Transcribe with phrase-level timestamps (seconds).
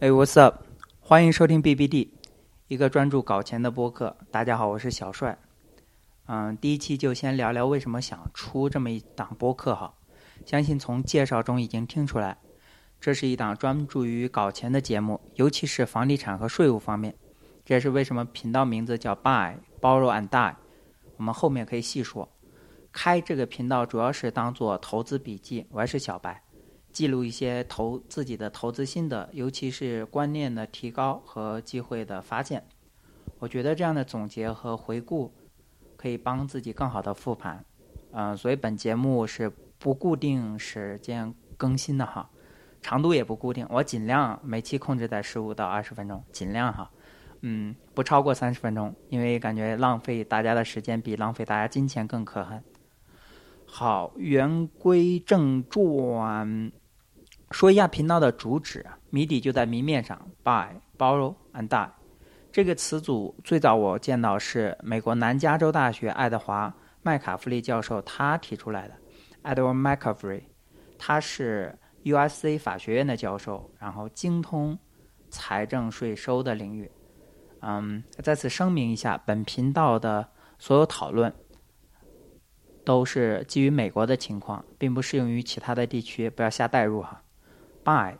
[0.00, 0.62] 哎，What's up？
[1.00, 2.10] 欢迎收听 BBD，
[2.68, 4.16] 一个专注搞钱的播客。
[4.30, 5.36] 大家好，我是小帅。
[6.26, 9.92] 嗯，第一期就先聊聊为什么想出这么一档播客哈。
[10.46, 12.38] 相信从介绍中已经听出来，
[13.00, 17.12] 这是一档专注于搞钱的节目，尤其是房地产和税务方面。
[17.64, 20.54] 这也是为什么频道名字叫 Buy Borrow and Die。
[21.16, 22.28] 我们后面可以细说。
[22.92, 26.40] 开这个频道主要是当做投资笔记，我还是小白。
[26.92, 32.64] 记录一些投自己的投资心得，尤其是观念的提高和机会的发现。
[33.38, 35.32] 我觉得这样的总结和回顾
[35.96, 37.64] 可以帮自己更好的复盘。
[38.10, 42.28] 嗯，所以本节目是不固定时间更新的哈，
[42.80, 46.90] 长度也不固定，我尽量每期控制在十五到二十分钟，尽量哈，
[47.42, 52.60] 嗯，不超过三十分钟，因为感觉浪费大家的时间比浪费大家金钱更可恨。
[53.70, 56.72] 好，言归正传。
[57.50, 60.18] 说一下频道的主旨，谜底就在谜面上。
[60.42, 61.90] Buy, borrow and die，
[62.50, 68.94] 这个词组最早我见到是美国南加州大学爱德华麦卡弗利教授他提出来的。
[69.44, 70.42] Edward McCaffrey，
[70.98, 74.76] 他是 USC 法学院的教授，然后精通
[75.30, 76.90] 财政税收的领域。
[77.60, 80.26] 嗯，在此声明一下，本频道的
[80.58, 81.32] 所有讨论
[82.88, 87.20] 都是基于美国的情况，并不适用于其他的地区，不要瞎代入哈。
[87.84, 88.14] buy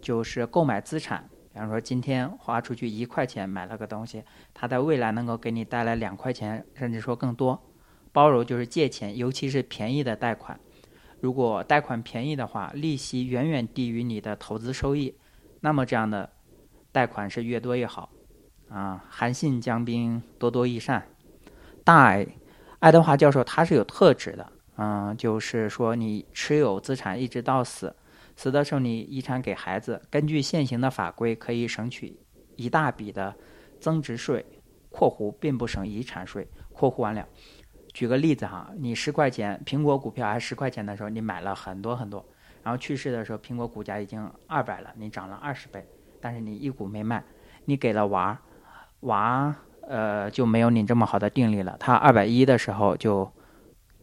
[0.00, 7.62] 就是购买资产，比方说今天花出去一块钱买了个东西，它在未来能够给你带来两块钱，甚至说更多。
[8.10, 10.58] borrow 就是借钱，尤其是便宜的贷款。
[11.20, 15.14] 如果贷款便宜的话，利息远远低于你的投资收益，
[15.60, 16.32] 那么这样的
[16.90, 18.08] 贷款是越多越好。
[18.70, 21.06] 啊，韩信将兵，多多益善。
[21.84, 22.28] die
[22.80, 27.94] 爱德华教授他是有特质的，嗯，就是说你持有资产一直到死。
[28.36, 32.16] 死的时候，你遗产给孩子，根据现行的法规，可以省取
[32.54, 33.34] 一大笔的
[33.80, 34.46] 增值税
[34.90, 36.48] （括弧并不省遗产税）。
[36.72, 37.26] 括弧完了。
[37.92, 42.24] 举个例子哈，你十块钱苹果股票还十块钱的时候，你买了很多很多，
[42.62, 45.84] 然后去世的时候，苹果股价已经二百了，你涨了二十倍，
[46.20, 47.24] 但是你一股没卖，
[47.64, 48.40] 你给了娃，
[49.00, 49.52] 娃
[49.88, 53.32] 呃就没有你这么好的定力了，他二百一的时候就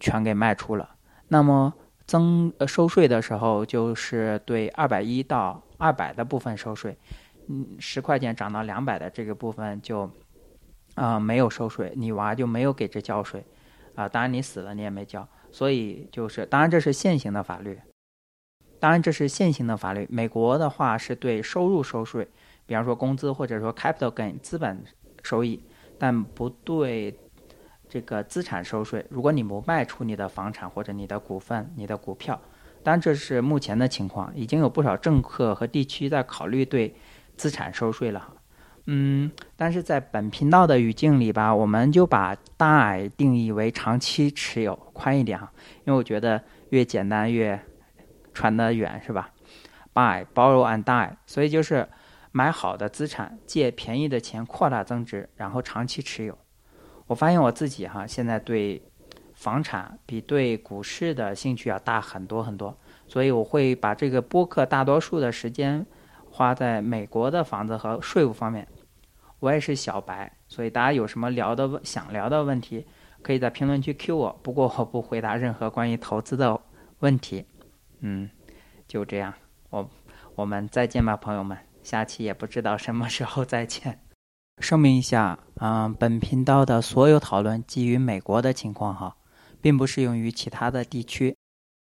[0.01, 0.95] 全给卖出了，
[1.29, 1.73] 那么。
[2.07, 6.95] 增呃收税的时候，就是对二百一到二百的部分收税，
[7.49, 10.07] 嗯，十块钱涨到两百的这个部分就
[10.93, 13.43] 啊没有收税，你娃就没有给这交税，
[13.95, 17.81] 啊，当然你死了你也没交，所以就是当然这是现行的法律，
[18.79, 20.05] 当然这是现行的法律。
[20.07, 22.27] 美国的话是对收入收税，
[22.67, 24.83] 比方说工资或者说 capital gain 资本
[25.23, 25.63] 收益，
[25.97, 27.17] 但不对。
[27.87, 32.41] 这个资产收税，如果你不卖出你的房产或者你的股份、你的股票，
[32.83, 36.93] 当然这是目前的情况，已经有不少政客和地区在考虑对
[37.37, 38.33] 资产收税了。
[38.87, 45.53] 嗯，但是在本频道的语境里吧，我们就把大矮定义为长期持有，宽一点哈，
[45.85, 47.57] 因为我觉得越简单越
[48.33, 49.29] 传得远，是吧
[49.93, 51.87] ？Buy, borrow and die，所以就是
[52.37, 56.37] 买好的资产，借便宜的钱扩大增值，然后长期持有。
[57.07, 58.83] 我发现我自己哈，现在对
[59.33, 65.85] 房产比对股市的兴趣要大很多很多，所以我会把这个播客大多数的时间
[66.29, 68.67] 花在美国的房子和税务方面。
[69.39, 72.85] 我也是小白，所以大家有什么聊的问想聊的问题，
[73.21, 74.39] 可以在评论区 Q 我。
[74.43, 76.59] 不过我不回答任何关于投资的
[76.99, 77.45] 问题。
[78.01, 78.29] 嗯，
[78.89, 79.33] 就这样，
[79.69, 79.89] 我
[80.35, 81.57] 我们再见吧，朋友们。
[81.85, 84.01] 下期也不知道什么时候再见。
[84.59, 89.15] 声明一下，嗯，本频道的所有讨论基于美国的情况哈，
[89.61, 91.37] 并不适用于其他的地区。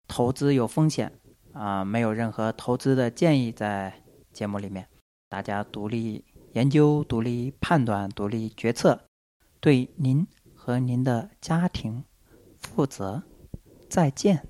[0.06, 1.12] 投资有风险，
[1.53, 3.93] 啊，没有任何投资的建议在
[4.33, 4.87] 节目里面，
[5.29, 9.00] 大家独立研究、独立判断、独立决策，
[9.59, 10.25] 对您
[10.55, 12.05] 和您的家庭
[12.61, 13.23] 负责。
[13.89, 14.49] 再见。